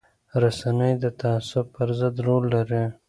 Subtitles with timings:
[0.41, 2.83] رسنۍ د تعصب پر ضد رول لري